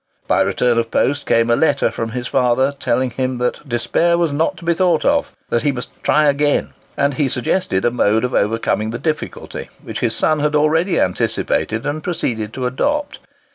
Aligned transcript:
By 0.27 0.41
return 0.41 0.79
of 0.79 0.89
post 0.89 1.27
came 1.27 1.51
a 1.51 1.55
letter 1.55 1.91
from 1.91 2.09
his 2.09 2.27
father, 2.27 2.73
telling 2.79 3.11
him 3.11 3.37
that 3.37 3.59
despair 3.69 4.17
was 4.17 4.33
not 4.33 4.57
to 4.57 4.65
be 4.65 4.73
thought 4.73 5.05
of—that 5.05 5.61
he 5.61 5.71
must 5.71 5.89
"try 6.01 6.25
again;" 6.25 6.73
and 6.97 7.13
he 7.13 7.29
suggested 7.29 7.85
a 7.85 7.91
mode 7.91 8.23
of 8.23 8.33
overcoming 8.33 8.89
the 8.89 8.97
difficulty, 8.97 9.69
which 9.83 9.99
his 9.99 10.15
son 10.15 10.39
had 10.39 10.55
already 10.55 10.99
anticipated 10.99 11.85
and 11.85 12.03
proceeded 12.03 12.51
to 12.53 12.65
adopt. 12.65 13.19